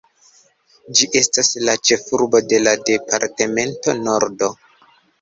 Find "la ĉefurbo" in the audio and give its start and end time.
1.69-2.43